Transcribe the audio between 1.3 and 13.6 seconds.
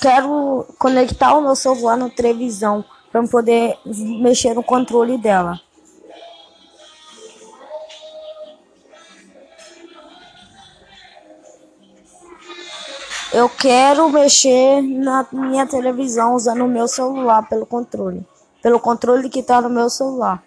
o meu celular na televisão para poder mexer no controle dela. Eu